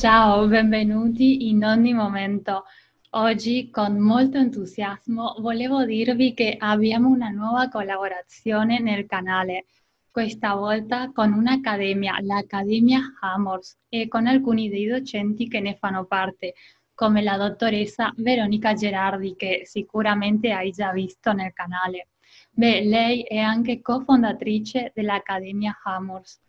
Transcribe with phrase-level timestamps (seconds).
[0.00, 2.64] Ciao, benvenuti in ogni momento.
[3.10, 9.66] Oggi con molto entusiasmo volevo dirvi che abbiamo una nuova collaborazione nel canale,
[10.10, 16.54] questa volta con un'accademia, l'Accademia Hammers, e con alcuni dei docenti che ne fanno parte,
[16.94, 22.08] come la dottoressa Veronica Gerardi, che sicuramente hai già visto nel canale.
[22.52, 26.40] Beh, lei è anche cofondatrice dell'Accademia Hammers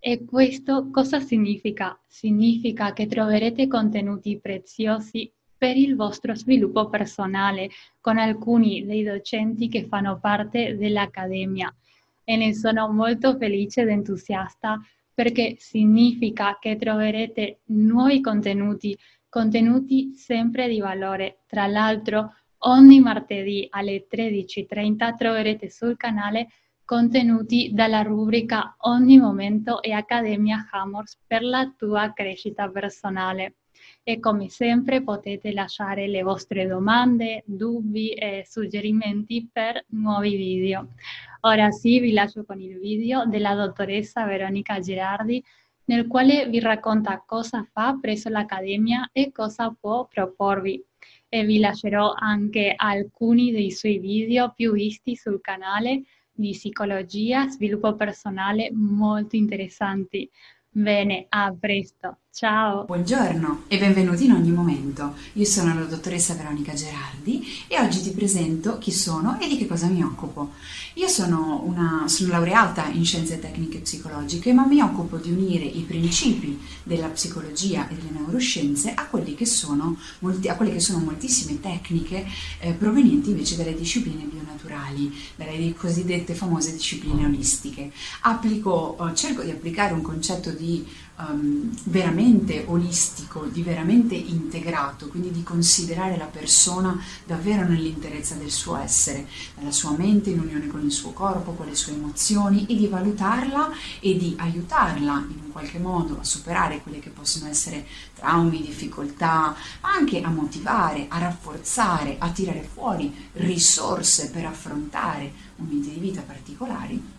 [0.00, 1.98] e questo cosa significa?
[2.06, 7.68] Significa che troverete contenuti preziosi per il vostro sviluppo personale
[8.00, 11.74] con alcuni dei docenti che fanno parte dell'Accademia
[12.22, 14.80] e ne sono molto felice ed entusiasta
[15.12, 18.96] perché significa che troverete nuovi contenuti,
[19.28, 21.38] contenuti sempre di valore.
[21.48, 26.50] Tra l'altro ogni martedì alle 13.30 troverete sul canale
[26.88, 33.56] contenuti dalla rubrica Ogni momento e Accademia Hammers per la tua crescita personale.
[34.02, 40.94] E come sempre potete lasciare le vostre domande, dubbi e suggerimenti per nuovi video.
[41.42, 45.44] Ora sì, vi lascio con il video della dottoressa Veronica Gerardi,
[45.84, 50.82] nel quale vi racconta cosa fa presso l'Accademia e cosa può proporvi.
[51.28, 56.04] E vi lascerò anche alcuni dei suoi video più visti sul canale
[56.38, 60.30] di psicologia, sviluppo personale molto interessanti.
[60.70, 62.84] Bene, a presto, ciao!
[62.84, 65.14] Buongiorno e benvenuti in ogni momento.
[65.34, 69.66] Io sono la dottoressa Veronica Gerardi e oggi ti presento chi sono e di che
[69.66, 70.52] cosa mi occupo.
[70.94, 75.82] Io sono, una, sono laureata in scienze tecniche psicologiche, ma mi occupo di unire i
[75.82, 82.26] principi della psicologia e delle neuroscienze a, che sono, a quelle che sono moltissime tecniche
[82.60, 87.90] eh, provenienti invece dalle discipline bionaturali, dalle cosiddette famose discipline olistiche.
[88.22, 90.86] Applico, eh, cerco di applicare un concetto di
[91.18, 98.76] um, veramente olistico, di veramente integrato, quindi di considerare la persona davvero nell'interezza del suo
[98.76, 99.26] essere,
[99.56, 102.86] nella sua mente, in unione con il suo corpo, con le sue emozioni e di
[102.86, 103.70] valutarla
[104.00, 109.54] e di aiutarla in un qualche modo a superare quelle che possono essere traumi, difficoltà,
[109.80, 116.20] ma anche a motivare, a rafforzare, a tirare fuori risorse per affrontare momenti di vita
[116.20, 117.16] particolari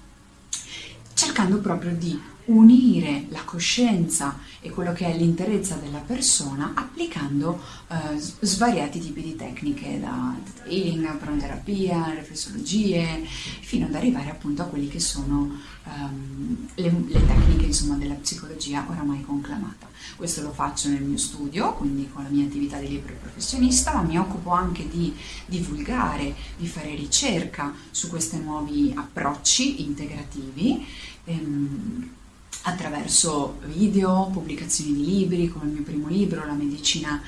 [1.29, 8.17] cercando proprio di unire la coscienza e quello che è l'interezza della persona applicando eh,
[8.17, 10.35] svariati tipi di tecniche, da
[10.65, 13.23] healing, pronoterapia, riflessologie,
[13.61, 15.51] fino ad arrivare appunto a quelle che sono
[15.85, 19.87] um, le, le, tecniche insomma, della psicologia oramai conclamata.
[20.15, 24.01] Questo lo faccio nel mio studio, quindi con la mia attività di libero professionista, ma
[24.01, 25.13] mi occupo anche di
[25.45, 30.85] divulgare, di fare ricerca su questi nuovi approcci integrativi.
[31.29, 32.09] Ehm,
[32.63, 37.21] attraverso video, pubblicazioni di libri, come il mio primo libro, La medicina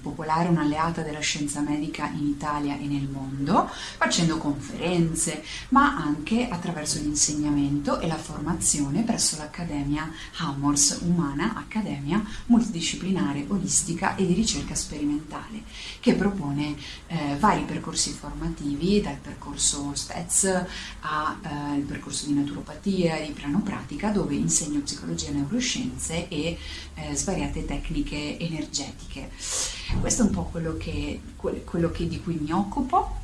[0.00, 6.98] popolare, un'alleata della scienza medica in Italia e nel mondo, facendo conferenze, ma anche attraverso
[6.98, 15.62] l'insegnamento e la formazione presso l'Accademia Hammers Umana, Accademia multidisciplinare, olistica e di ricerca sperimentale,
[16.00, 16.74] che propone
[17.06, 20.64] eh, vari percorsi formativi, dal percorso STEZ
[21.00, 21.36] al
[21.78, 26.58] eh, percorso di naturopatia e di pranopratica, dove insegno psicologia e neuroscienze e
[26.94, 29.30] eh, svariate tecniche energetiche.
[29.98, 33.18] Questo è un po' quello, che, quello che, di cui mi occupo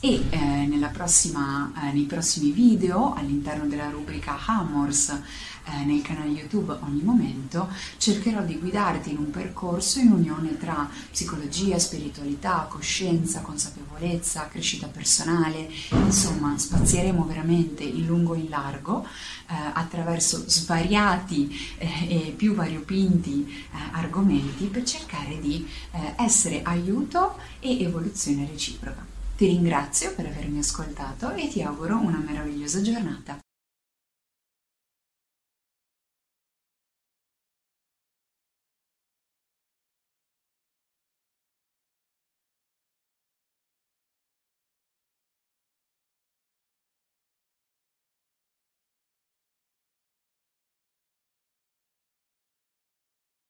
[0.00, 0.58] e eh,
[0.92, 7.68] prossima, eh, nei prossimi video all'interno della rubrica Hammers eh, nel canale YouTube ogni momento
[7.98, 15.68] cercherò di guidarti in un percorso in unione tra psicologia, spiritualità, coscienza, consapevolezza, crescita personale,
[15.90, 23.46] insomma spazieremo veramente in lungo e in largo eh, attraverso svariati eh, e più variopinti
[23.48, 25.66] eh, argomenti per cercare di
[26.16, 29.17] essere aiuto e evoluzione reciproca.
[29.38, 33.38] Ti ringrazio per avermi ascoltato e ti auguro una meravigliosa giornata.